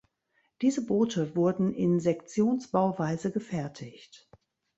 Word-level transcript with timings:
Diese 0.63 0.83
Boote 0.83 1.35
wurden 1.35 1.75
in 1.75 1.99
Sektionsbauweise 1.99 3.31
gefertigt. 3.31 4.31